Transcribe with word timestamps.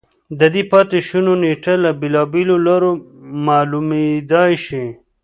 د 0.39 0.41
دې 0.53 0.63
پاتې 0.71 0.97
شونو 1.07 1.33
نېټه 1.43 1.73
له 1.83 1.91
بېلابېلو 2.01 2.55
لارو 2.67 2.91
معلومېدای 3.45 4.53
شي 4.65 4.83